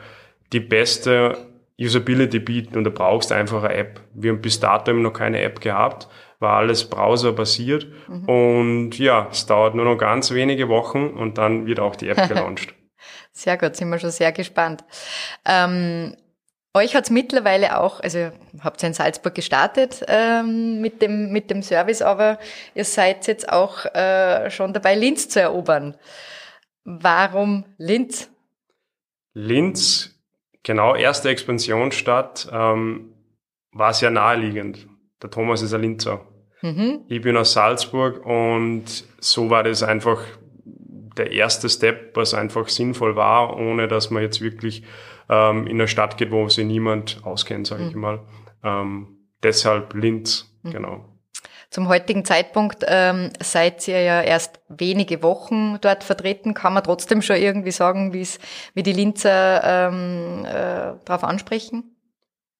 die 0.52 0.61
beste 0.61 1.37
Usability 1.80 2.38
bieten 2.38 2.76
und 2.78 2.84
da 2.84 2.90
brauchst 2.90 3.30
du 3.30 3.34
einfach 3.34 3.64
eine 3.64 3.75
App. 3.75 4.00
Wir 4.12 4.32
haben 4.32 4.42
bis 4.42 4.61
dato 4.61 4.92
noch 4.92 5.12
keine 5.12 5.40
App 5.40 5.61
gehabt, 5.61 6.08
war 6.38 6.58
alles 6.58 6.88
browserbasiert 6.88 7.88
mhm. 8.06 8.28
und 8.28 8.99
ja, 8.99 9.28
es 9.32 9.46
dauert 9.46 9.75
nur 9.75 9.84
noch 9.87 9.96
ganz 9.96 10.30
wenige 10.32 10.68
Wochen 10.68 11.08
und 11.08 11.38
dann 11.38 11.66
wird 11.66 11.80
auch 11.80 11.96
die 11.96 12.08
App 12.08 12.28
gelauncht. 12.28 12.75
Sehr 13.34 13.58
gut, 13.58 13.76
sind 13.76 13.90
wir 13.90 13.98
schon 13.98 14.10
sehr 14.10 14.32
gespannt. 14.32 14.84
Ähm, 15.44 16.16
euch 16.72 16.96
hat's 16.96 17.10
mittlerweile 17.10 17.78
auch, 17.80 18.00
also 18.00 18.30
habt 18.60 18.82
ihr 18.82 18.88
in 18.88 18.94
Salzburg 18.94 19.34
gestartet 19.34 20.04
ähm, 20.08 20.80
mit, 20.80 21.02
dem, 21.02 21.30
mit 21.30 21.50
dem 21.50 21.62
Service, 21.62 22.00
aber 22.00 22.38
ihr 22.74 22.84
seid 22.84 23.26
jetzt 23.26 23.48
auch 23.48 23.84
äh, 23.94 24.50
schon 24.50 24.72
dabei, 24.72 24.94
Linz 24.94 25.28
zu 25.28 25.40
erobern. 25.40 25.96
Warum 26.84 27.64
Linz? 27.76 28.30
Linz 29.34 30.14
genau 30.62 30.94
erste 30.94 31.28
Expansionsstadt 31.28 32.48
ähm, 32.52 33.14
war 33.72 33.92
sehr 33.92 34.10
naheliegend. 34.10 34.86
Der 35.22 35.30
Thomas 35.30 35.62
ist 35.62 35.74
ein 35.74 35.80
Linzer. 35.80 36.26
Mhm. 36.62 37.02
Ich 37.08 37.20
bin 37.20 37.36
aus 37.36 37.52
Salzburg 37.52 38.24
und 38.24 38.84
so 39.18 39.50
war 39.50 39.62
das 39.62 39.82
einfach 39.82 40.22
der 41.16 41.33
erste 41.33 41.68
Step, 41.68 42.16
was 42.16 42.35
einfach 42.35 42.68
sinnvoll 42.68 43.16
war, 43.16 43.56
ohne 43.56 43.88
dass 43.88 44.11
man 44.11 44.23
jetzt 44.23 44.40
wirklich 44.40 44.83
ähm, 45.28 45.66
in 45.66 45.75
eine 45.75 45.88
Stadt 45.88 46.16
geht, 46.16 46.30
wo 46.30 46.49
sich 46.49 46.66
niemand 46.66 47.21
auskennt, 47.25 47.66
sage 47.66 47.85
mhm. 47.85 47.88
ich 47.88 47.94
mal. 47.97 48.21
Ähm, 48.62 49.18
deshalb 49.42 49.94
Linz, 49.94 50.54
mhm. 50.62 50.71
genau. 50.71 51.04
Zum 51.71 51.88
heutigen 51.88 52.25
Zeitpunkt 52.25 52.85
ähm, 52.87 53.30
seid 53.42 53.88
ihr 53.88 54.00
ja 54.00 54.23
erst 54.23 54.61
wenige 54.68 55.25
Wochen 55.25 55.78
dort 55.80 56.04
vertreten. 56.04 56.54
Kann 56.54 56.73
man 56.73 56.85
trotzdem 56.85 57.21
schon 57.21 57.35
irgendwie 57.35 57.73
sagen, 57.73 58.12
wie's, 58.12 58.38
wie 58.75 58.85
die 58.85 58.92
Linzer 58.92 59.88
ähm, 59.88 60.44
äh, 60.44 60.94
darauf 61.04 61.25
ansprechen? 61.25 61.97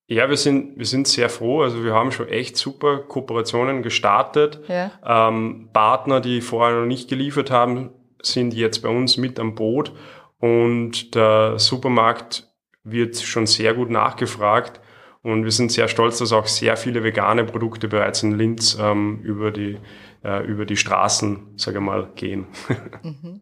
Ja, 0.07 0.29
wir 0.29 0.37
sind, 0.37 0.77
wir 0.77 0.85
sind 0.85 1.07
sehr 1.07 1.31
froh. 1.31 1.63
Also 1.63 1.85
wir 1.85 1.95
haben 1.95 2.11
schon 2.11 2.29
echt 2.29 2.57
super 2.57 2.99
Kooperationen 2.99 3.83
gestartet. 3.83 4.61
Ja. 4.67 4.91
Ähm, 5.07 5.71
Partner, 5.73 6.21
die 6.21 6.41
vorher 6.41 6.81
noch 6.81 6.87
nicht 6.87 7.09
geliefert 7.09 7.53
haben, 7.53 7.91
sind 8.26 8.54
jetzt 8.54 8.83
bei 8.83 8.88
uns 8.88 9.16
mit 9.16 9.38
am 9.38 9.54
Boot. 9.54 9.93
Und 10.38 11.14
der 11.14 11.59
Supermarkt 11.59 12.49
wird 12.83 13.16
schon 13.16 13.47
sehr 13.47 13.75
gut 13.75 13.90
nachgefragt. 13.90 14.81
Und 15.23 15.45
wir 15.45 15.52
sind 15.52 15.73
sehr 15.73 15.88
stolz, 15.88 16.19
dass 16.19 16.33
auch 16.33 16.47
sehr 16.47 16.76
viele 16.76 17.02
vegane 17.02 17.45
Produkte 17.45 17.88
bereits 17.88 18.23
in 18.23 18.37
Linz 18.37 18.76
ähm, 18.78 19.21
über, 19.23 19.50
die, 19.50 19.78
äh, 20.23 20.45
über 20.45 20.66
die 20.66 20.76
Straßen, 20.76 21.54
sage 21.57 21.78
ich 21.78 21.85
mal, 21.85 22.11
gehen. 22.14 22.47
Mhm. 23.02 23.40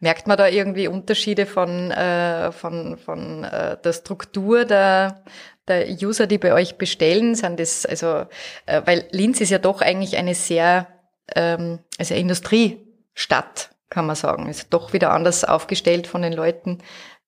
Merkt 0.00 0.26
man 0.26 0.38
da 0.38 0.48
irgendwie 0.48 0.88
Unterschiede 0.88 1.44
von, 1.44 1.90
äh, 1.90 2.52
von, 2.52 2.96
von 2.96 3.44
äh, 3.44 3.76
der 3.82 3.92
Struktur 3.92 4.64
der, 4.64 5.22
der 5.68 5.86
User, 5.88 6.26
die 6.26 6.38
bei 6.38 6.54
euch 6.54 6.78
bestellen? 6.78 7.34
Sind 7.34 7.60
das, 7.60 7.84
also, 7.84 8.26
äh, 8.64 8.80
weil 8.86 9.06
Linz 9.10 9.42
ist 9.42 9.50
ja 9.50 9.58
doch 9.58 9.82
eigentlich 9.82 10.16
eine 10.16 10.34
sehr, 10.34 10.88
ähm, 11.36 11.80
also 11.98 12.14
Industriestadt, 12.14 13.71
kann 13.92 14.06
man 14.06 14.16
sagen. 14.16 14.48
Ist 14.48 14.72
doch 14.72 14.94
wieder 14.94 15.12
anders 15.12 15.44
aufgestellt 15.44 16.06
von 16.06 16.22
den 16.22 16.32
Leuten. 16.32 16.78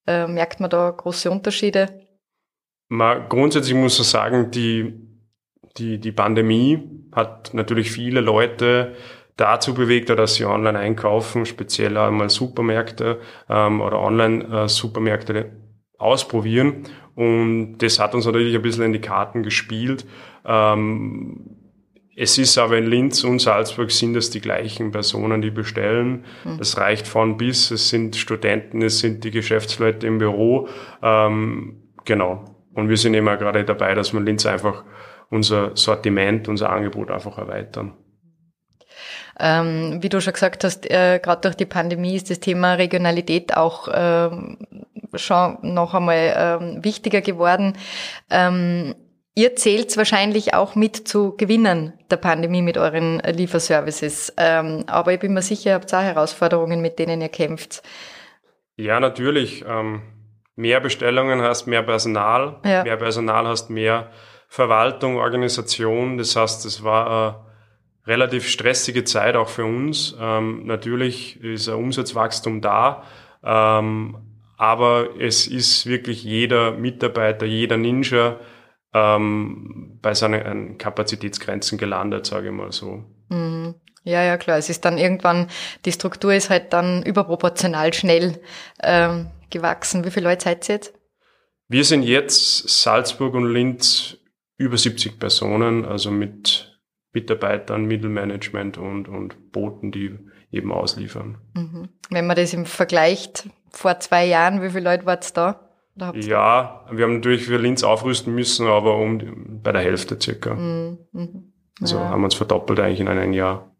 Äh, 0.07 0.27
merkt 0.27 0.59
man 0.59 0.71
da 0.71 0.89
große 0.89 1.29
Unterschiede? 1.29 2.01
Man, 2.87 3.29
grundsätzlich 3.29 3.75
muss 3.75 3.99
man 3.99 4.05
sagen, 4.05 4.51
die, 4.51 4.95
die, 5.77 5.99
die 5.99 6.11
Pandemie 6.11 6.83
hat 7.11 7.53
natürlich 7.53 7.91
viele 7.91 8.19
Leute 8.19 8.95
dazu 9.37 9.75
bewegt, 9.75 10.09
dass 10.09 10.35
sie 10.35 10.45
online 10.45 10.79
einkaufen, 10.79 11.45
speziell 11.45 11.97
einmal 11.97 12.29
Supermärkte 12.29 13.19
ähm, 13.47 13.81
oder 13.81 13.99
Online-Supermärkte 13.99 15.37
äh, 15.37 15.51
ausprobieren. 15.99 16.85
Und 17.13 17.77
das 17.77 17.99
hat 17.99 18.15
uns 18.15 18.25
natürlich 18.25 18.55
ein 18.55 18.61
bisschen 18.61 18.85
in 18.85 18.93
die 18.93 19.01
Karten 19.01 19.43
gespielt. 19.43 20.05
Ähm, 20.45 21.54
es 22.17 22.37
ist 22.37 22.57
aber 22.57 22.77
in 22.77 22.87
Linz 22.87 23.25
und 23.25 23.39
Salzburg 23.39 23.91
sind 23.91 24.15
es 24.15 24.29
die 24.29 24.39
gleichen 24.39 24.91
Personen, 24.91 25.41
die 25.41 25.51
bestellen. 25.51 26.23
Mhm. 26.45 26.57
Das 26.57 26.77
reicht 26.77 27.07
von 27.07 27.35
bis. 27.35 27.71
Es 27.71 27.89
sind 27.89 28.15
Studenten, 28.15 28.81
es 28.81 28.99
sind 28.99 29.25
die 29.25 29.31
Geschäftsleute 29.31 30.07
im 30.07 30.17
Büro. 30.17 30.69
Ähm, 31.03 31.91
genau. 32.05 32.45
Und 32.73 32.87
wir 32.87 32.95
sind 32.95 33.15
immer 33.15 33.35
gerade 33.35 33.65
dabei, 33.65 33.95
dass 33.95 34.13
wir 34.13 34.21
Linz 34.21 34.45
einfach 34.45 34.85
unser 35.29 35.75
Sortiment, 35.75 36.47
unser 36.47 36.69
Angebot 36.69 37.11
einfach 37.11 37.37
erweitern. 37.37 37.93
Ähm, 39.37 40.01
wie 40.01 40.07
du 40.07 40.21
schon 40.21 40.33
gesagt 40.33 40.63
hast, 40.63 40.89
äh, 40.89 41.19
gerade 41.21 41.41
durch 41.41 41.55
die 41.55 41.65
Pandemie 41.65 42.15
ist 42.15 42.29
das 42.29 42.39
Thema 42.39 42.75
Regionalität 42.75 43.57
auch 43.57 43.89
ähm, 43.93 44.57
schon 45.15 45.57
noch 45.61 45.93
einmal 45.93 46.33
ähm, 46.37 46.83
wichtiger 46.83 47.19
geworden. 47.19 47.73
Ähm, 48.29 48.95
ihr 49.35 49.55
zählt 49.55 49.95
wahrscheinlich 49.97 50.53
auch 50.53 50.75
mit 50.75 51.07
zu 51.07 51.35
Gewinnern 51.37 51.93
der 52.09 52.17
Pandemie 52.17 52.61
mit 52.61 52.77
euren 52.77 53.19
Lieferservices. 53.19 54.33
Ähm, 54.37 54.85
aber 54.87 55.13
ich 55.13 55.19
bin 55.19 55.33
mir 55.33 55.41
sicher, 55.41 55.71
ihr 55.71 55.73
habt 55.75 55.93
auch 55.93 56.01
Herausforderungen, 56.01 56.81
mit 56.81 56.97
denen 56.97 57.21
ihr 57.21 57.29
kämpft. 57.29 57.83
Ja, 58.77 58.99
natürlich. 58.99 59.63
Ähm, 59.67 60.01
mehr 60.55 60.79
Bestellungen 60.79 61.41
hast 61.41 61.67
mehr 61.67 61.83
Personal, 61.83 62.57
ja. 62.65 62.83
mehr 62.83 62.97
Personal 62.97 63.45
hast 63.47 63.69
mehr 63.69 64.09
Verwaltung, 64.47 65.17
Organisation. 65.17 66.17
Das 66.17 66.35
heißt, 66.35 66.65
es 66.65 66.83
war 66.83 67.07
eine 67.07 67.45
relativ 68.07 68.47
stressige 68.47 69.03
Zeit 69.03 69.35
auch 69.35 69.49
für 69.49 69.65
uns. 69.65 70.15
Ähm, 70.19 70.65
natürlich 70.65 71.41
ist 71.43 71.67
ein 71.67 71.75
Umsatzwachstum 71.75 72.61
da, 72.61 73.03
aber 73.41 75.09
es 75.19 75.45
ist 75.45 75.85
wirklich 75.85 76.23
jeder 76.23 76.71
Mitarbeiter, 76.71 77.45
jeder 77.45 77.77
Ninja 77.77 78.39
ähm, 78.95 79.99
bei 80.01 80.13
seinen 80.13 80.77
Kapazitätsgrenzen 80.77 81.77
gelandet, 81.77 82.25
sage 82.25 82.47
ich 82.47 82.53
mal 82.53 82.71
so. 82.71 83.03
Mhm. 83.29 83.75
Ja, 84.03 84.23
ja, 84.23 84.37
klar. 84.37 84.57
Es 84.57 84.69
ist 84.69 84.85
dann 84.85 84.97
irgendwann, 84.97 85.47
die 85.83 85.91
Struktur 85.91 86.33
ist 86.33 86.49
halt 86.49 86.71
dann 86.73 87.03
überproportional 87.03 87.93
schnell 87.93 88.39
ähm, 88.81 89.27
gewachsen. 89.49 90.05
Wie 90.05 90.11
viele 90.11 90.29
Leute 90.29 90.45
seid 90.45 90.69
ihr 90.69 90.75
jetzt? 90.75 90.93
Wir 91.67 91.83
sind 91.83 92.03
jetzt 92.03 92.69
Salzburg 92.69 93.33
und 93.33 93.51
Linz 93.51 94.17
über 94.57 94.77
70 94.77 95.19
Personen, 95.19 95.83
also 95.83 96.11
mit 96.11 96.79
Mitarbeitern, 97.11 97.85
Mittelmanagement 97.85 98.77
und, 98.77 99.09
und 99.09 99.51
Booten, 99.51 99.91
die 99.91 100.17
eben 100.51 100.71
ausliefern. 100.71 101.39
Mhm. 101.55 101.89
Wenn 102.11 102.27
man 102.27 102.35
das 102.35 102.53
im 102.53 102.65
Vergleich 102.65 103.29
vor 103.71 103.99
zwei 103.99 104.25
Jahren, 104.25 104.61
wie 104.61 104.69
viele 104.69 104.83
Leute 104.91 105.05
wart 105.05 105.35
da? 105.35 105.64
Ja, 105.95 106.85
wir 106.91 107.05
haben 107.05 107.15
natürlich 107.15 107.45
für 107.45 107.57
Linz 107.57 107.83
aufrüsten 107.83 108.35
müssen, 108.35 108.67
aber 108.67 108.97
um 108.97 109.61
bei 109.63 109.71
der 109.71 109.81
Hälfte 109.81 110.17
circa. 110.21 110.53
Mhm. 110.53 110.97
Mhm. 111.13 111.53
Also 111.81 111.97
ja. 111.97 112.09
haben 112.09 112.21
wir 112.21 112.25
uns 112.25 112.35
verdoppelt 112.35 112.79
eigentlich 112.79 112.99
in 112.99 113.07
einem 113.07 113.33
Jahr. 113.33 113.71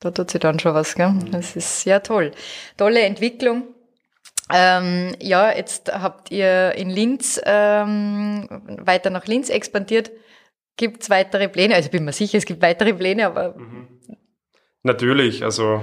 Da 0.00 0.12
tut 0.12 0.30
sich 0.30 0.40
dann 0.40 0.60
schon 0.60 0.74
was, 0.74 0.94
gell? 0.94 1.10
Mhm. 1.10 1.32
Das 1.32 1.56
ist 1.56 1.82
sehr 1.82 2.02
toll. 2.02 2.30
Tolle 2.76 3.00
Entwicklung. 3.00 3.64
Ähm, 4.52 5.14
ja, 5.20 5.54
jetzt 5.54 5.92
habt 5.92 6.30
ihr 6.30 6.72
in 6.76 6.90
Linz 6.90 7.40
ähm, 7.44 8.48
weiter 8.80 9.10
nach 9.10 9.26
Linz 9.26 9.50
expandiert. 9.50 10.10
Gibt 10.76 11.02
es 11.02 11.10
weitere 11.10 11.48
Pläne? 11.48 11.74
Also 11.74 11.90
bin 11.90 12.04
mir 12.04 12.12
sicher, 12.12 12.38
es 12.38 12.46
gibt 12.46 12.62
weitere 12.62 12.94
Pläne, 12.94 13.26
aber. 13.26 13.56
Mhm. 13.56 13.88
Natürlich, 14.84 15.42
also 15.42 15.82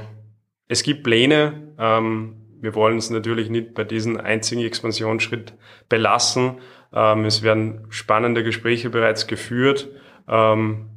es 0.69 0.83
gibt 0.83 1.03
Pläne. 1.03 1.75
Ähm, 1.77 2.44
wir 2.65 2.73
wollen 2.73 2.97
es 2.97 3.11
natürlich 3.11 3.51
nicht 3.51 3.75
bei 3.75 3.83
diesem 3.83 4.19
einzigen 4.19 4.65
Expansionsschritt 4.65 5.53
belassen. 5.87 6.57
Ähm, 6.91 7.25
es 7.25 7.43
werden 7.43 7.85
spannende 7.89 8.43
Gespräche 8.43 8.89
bereits 8.89 9.27
geführt. 9.27 9.87
Ähm, 10.27 10.89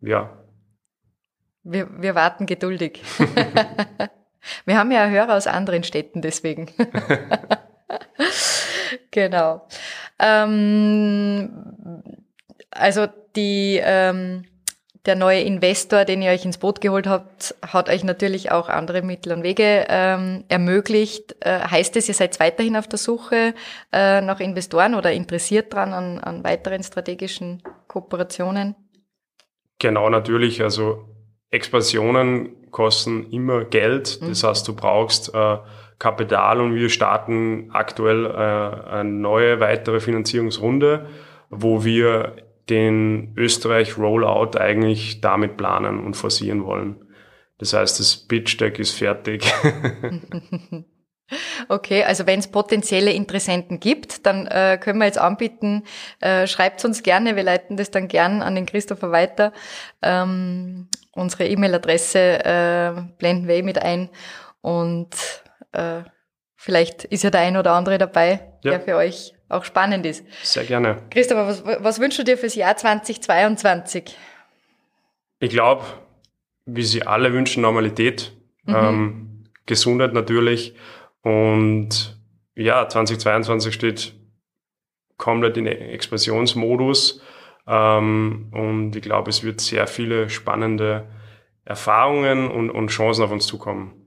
ja. 0.00 0.38
Wir, 1.64 1.88
wir 2.00 2.14
warten 2.14 2.46
geduldig. 2.46 3.02
Wir 4.64 4.78
haben 4.78 4.90
ja 4.90 5.06
Hörer 5.06 5.36
aus 5.36 5.46
anderen 5.46 5.82
Städten, 5.82 6.22
deswegen. 6.22 6.70
genau. 9.10 9.68
Ähm, 10.18 11.50
also 12.70 13.06
die, 13.36 13.78
ähm, 13.82 14.44
der 15.10 15.16
neue 15.16 15.40
Investor, 15.40 16.04
den 16.04 16.22
ihr 16.22 16.30
euch 16.30 16.44
ins 16.44 16.58
Boot 16.58 16.80
geholt 16.80 17.08
habt, 17.08 17.56
hat 17.66 17.88
euch 17.88 18.04
natürlich 18.04 18.52
auch 18.52 18.68
andere 18.68 19.02
Mittel 19.02 19.32
und 19.32 19.42
Wege 19.42 19.86
ähm, 19.88 20.44
ermöglicht. 20.48 21.34
Äh, 21.40 21.58
heißt 21.68 21.96
es, 21.96 22.06
ihr 22.06 22.14
seid 22.14 22.38
weiterhin 22.38 22.76
auf 22.76 22.86
der 22.86 23.00
Suche 23.00 23.54
äh, 23.92 24.20
nach 24.20 24.38
Investoren 24.38 24.94
oder 24.94 25.10
interessiert 25.10 25.74
dran 25.74 25.92
an, 25.92 26.20
an 26.20 26.44
weiteren 26.44 26.84
strategischen 26.84 27.60
Kooperationen? 27.88 28.76
Genau, 29.80 30.08
natürlich. 30.10 30.62
Also 30.62 31.08
Expansionen 31.50 32.70
kosten 32.70 33.28
immer 33.32 33.64
Geld. 33.64 34.20
Mhm. 34.20 34.28
Das 34.28 34.44
heißt, 34.44 34.68
du 34.68 34.76
brauchst 34.76 35.34
äh, 35.34 35.56
Kapital 35.98 36.60
und 36.60 36.76
wir 36.76 36.88
starten 36.88 37.70
aktuell 37.72 38.26
äh, 38.26 38.90
eine 38.90 39.10
neue 39.10 39.58
weitere 39.58 39.98
Finanzierungsrunde, 39.98 41.06
wo 41.48 41.84
wir 41.84 42.36
den 42.70 43.34
Österreich 43.36 43.98
Rollout 43.98 44.56
eigentlich 44.58 45.20
damit 45.20 45.56
planen 45.56 46.04
und 46.04 46.14
forcieren 46.14 46.64
wollen. 46.64 46.96
Das 47.58 47.74
heißt, 47.74 48.00
das 48.00 48.16
Pitch 48.16 48.58
Deck 48.60 48.78
ist 48.78 48.92
fertig. 48.92 49.52
Okay, 51.68 52.02
also 52.02 52.26
wenn 52.26 52.40
es 52.40 52.48
potenzielle 52.48 53.12
Interessenten 53.12 53.78
gibt, 53.78 54.26
dann 54.26 54.46
äh, 54.46 54.78
können 54.80 54.98
wir 54.98 55.06
jetzt 55.06 55.18
anbieten, 55.18 55.84
äh, 56.20 56.46
schreibt 56.46 56.84
uns 56.84 57.02
gerne, 57.02 57.36
wir 57.36 57.42
leiten 57.42 57.76
das 57.76 57.90
dann 57.90 58.08
gern 58.08 58.42
an 58.42 58.54
den 58.54 58.66
Christopher 58.66 59.12
weiter. 59.12 59.52
Ähm, 60.02 60.88
unsere 61.12 61.46
E-Mail-Adresse 61.46 62.44
äh, 62.44 63.02
blenden 63.18 63.46
wir 63.46 63.54
eh 63.54 63.62
mit 63.62 63.80
ein 63.80 64.10
und 64.60 65.10
äh, 65.72 66.02
vielleicht 66.56 67.04
ist 67.04 67.22
ja 67.22 67.30
der 67.30 67.42
ein 67.42 67.56
oder 67.56 67.72
andere 67.72 67.98
dabei, 67.98 68.52
ja. 68.64 68.72
der 68.72 68.80
für 68.80 68.96
euch 68.96 69.34
auch 69.50 69.64
spannend 69.64 70.06
ist. 70.06 70.24
Sehr 70.42 70.64
gerne. 70.64 71.02
Christopher, 71.10 71.46
was, 71.46 71.64
was 71.64 72.00
wünschst 72.00 72.18
du 72.20 72.24
dir 72.24 72.38
fürs 72.38 72.54
Jahr 72.54 72.76
2022? 72.76 74.16
Ich 75.40 75.50
glaube, 75.50 75.84
wie 76.66 76.82
sie 76.82 77.02
alle 77.06 77.32
wünschen, 77.32 77.62
Normalität, 77.62 78.32
mhm. 78.64 78.74
ähm, 78.74 79.44
Gesundheit 79.66 80.12
natürlich 80.12 80.74
und 81.22 82.18
ja, 82.54 82.88
2022 82.88 83.74
steht 83.74 84.14
komplett 85.16 85.56
in 85.56 85.66
Expansionsmodus 85.66 87.22
ähm, 87.66 88.48
und 88.52 88.96
ich 88.96 89.02
glaube, 89.02 89.30
es 89.30 89.42
wird 89.42 89.60
sehr 89.60 89.86
viele 89.86 90.30
spannende 90.30 91.06
Erfahrungen 91.64 92.50
und, 92.50 92.70
und 92.70 92.88
Chancen 92.88 93.24
auf 93.24 93.30
uns 93.30 93.46
zukommen. 93.46 93.99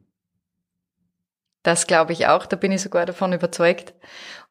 Das 1.64 1.88
glaube 1.88 2.14
ich 2.14 2.28
auch, 2.28 2.46
da 2.46 2.56
bin 2.56 2.72
ich 2.72 2.82
sogar 2.82 3.06
davon 3.06 3.34
überzeugt. 3.34 3.94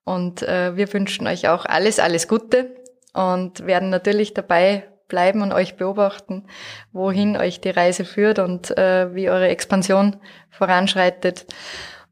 Und 0.04 0.42
äh, 0.42 0.76
wir 0.76 0.92
wünschen 0.92 1.26
euch 1.26 1.48
auch 1.48 1.64
alles, 1.64 2.00
alles 2.00 2.26
Gute 2.26 2.74
und 3.12 3.66
werden 3.66 3.90
natürlich 3.90 4.34
dabei 4.34 4.88
bleiben 5.08 5.42
und 5.42 5.52
euch 5.52 5.76
beobachten, 5.76 6.46
wohin 6.92 7.36
euch 7.36 7.60
die 7.60 7.70
Reise 7.70 8.04
führt 8.06 8.38
und 8.38 8.76
äh, 8.76 9.14
wie 9.14 9.28
eure 9.28 9.48
Expansion 9.48 10.16
voranschreitet. 10.50 11.46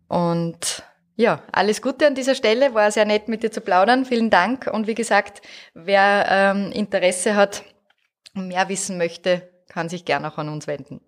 Und 0.06 0.84
ja, 1.16 1.42
alles 1.50 1.82
Gute 1.82 2.06
an 2.06 2.14
dieser 2.14 2.34
Stelle. 2.34 2.74
War 2.74 2.90
sehr 2.90 3.06
nett 3.06 3.28
mit 3.28 3.42
dir 3.42 3.50
zu 3.50 3.60
plaudern. 3.62 4.04
Vielen 4.04 4.30
Dank. 4.30 4.70
Und 4.72 4.86
wie 4.86 4.94
gesagt, 4.94 5.40
wer 5.74 6.26
ähm, 6.28 6.72
Interesse 6.72 7.36
hat 7.36 7.62
und 8.34 8.48
mehr 8.48 8.68
wissen 8.68 8.98
möchte, 8.98 9.48
kann 9.68 9.88
sich 9.88 10.04
gerne 10.04 10.28
auch 10.28 10.38
an 10.38 10.48
uns 10.48 10.66
wenden. 10.66 11.00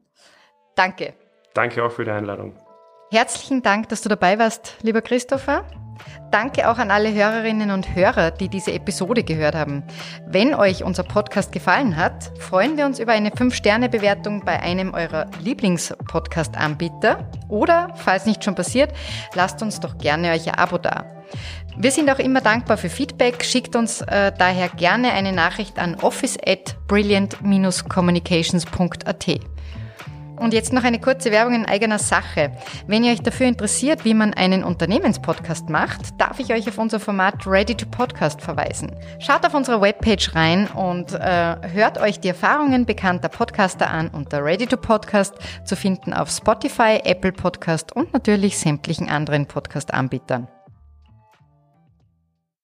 Danke. 0.74 1.14
Danke 1.54 1.84
auch 1.84 1.92
für 1.92 2.04
die 2.04 2.10
Einladung. 2.10 2.56
Herzlichen 3.12 3.60
Dank, 3.60 3.90
dass 3.90 4.00
du 4.00 4.08
dabei 4.08 4.38
warst, 4.38 4.78
lieber 4.80 5.02
Christopher. 5.02 5.66
Danke 6.30 6.70
auch 6.70 6.78
an 6.78 6.90
alle 6.90 7.12
Hörerinnen 7.12 7.70
und 7.70 7.94
Hörer, 7.94 8.30
die 8.30 8.48
diese 8.48 8.72
Episode 8.72 9.22
gehört 9.22 9.54
haben. 9.54 9.82
Wenn 10.26 10.54
euch 10.54 10.82
unser 10.82 11.02
Podcast 11.02 11.52
gefallen 11.52 11.98
hat, 11.98 12.32
freuen 12.38 12.78
wir 12.78 12.86
uns 12.86 12.98
über 12.98 13.12
eine 13.12 13.28
5-Sterne-Bewertung 13.28 14.46
bei 14.46 14.60
einem 14.60 14.94
eurer 14.94 15.26
Lieblings-Podcast-Anbieter. 15.42 17.28
Oder, 17.50 17.92
falls 17.96 18.24
nicht 18.24 18.44
schon 18.44 18.54
passiert, 18.54 18.94
lasst 19.34 19.60
uns 19.60 19.78
doch 19.78 19.98
gerne 19.98 20.32
euch 20.32 20.48
ein 20.48 20.54
Abo 20.54 20.78
da. 20.78 21.04
Wir 21.76 21.90
sind 21.90 22.10
auch 22.10 22.18
immer 22.18 22.40
dankbar 22.40 22.78
für 22.78 22.88
Feedback. 22.88 23.44
Schickt 23.44 23.76
uns 23.76 24.00
äh, 24.00 24.32
daher 24.38 24.70
gerne 24.70 25.12
eine 25.12 25.34
Nachricht 25.34 25.78
an 25.78 25.96
office 25.96 26.38
at 26.46 26.76
brilliant-communications.at. 26.88 29.40
Und 30.38 30.54
jetzt 30.54 30.72
noch 30.72 30.84
eine 30.84 31.00
kurze 31.00 31.30
Werbung 31.30 31.54
in 31.54 31.66
eigener 31.66 31.98
Sache. 31.98 32.52
Wenn 32.86 33.04
ihr 33.04 33.12
euch 33.12 33.22
dafür 33.22 33.46
interessiert, 33.46 34.04
wie 34.04 34.14
man 34.14 34.34
einen 34.34 34.64
Unternehmenspodcast 34.64 35.68
macht, 35.68 36.20
darf 36.20 36.40
ich 36.40 36.52
euch 36.52 36.68
auf 36.68 36.78
unser 36.78 37.00
Format 37.00 37.46
Ready 37.46 37.74
to 37.74 37.86
Podcast 37.86 38.40
verweisen. 38.40 38.94
Schaut 39.18 39.44
auf 39.46 39.54
unserer 39.54 39.80
Webpage 39.80 40.34
rein 40.34 40.66
und 40.68 41.12
äh, 41.12 41.56
hört 41.72 41.98
euch 41.98 42.20
die 42.20 42.28
Erfahrungen 42.28 42.86
bekannter 42.86 43.28
Podcaster 43.28 43.90
an 43.90 44.08
unter 44.08 44.44
Ready 44.44 44.66
to 44.66 44.76
Podcast 44.76 45.34
zu 45.64 45.76
finden 45.76 46.12
auf 46.12 46.30
Spotify, 46.30 47.00
Apple 47.04 47.32
Podcast 47.32 47.94
und 47.94 48.12
natürlich 48.12 48.58
sämtlichen 48.58 49.08
anderen 49.08 49.46
Podcast-Anbietern. 49.46 50.48